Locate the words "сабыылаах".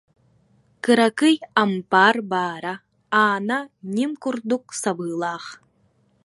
4.81-5.45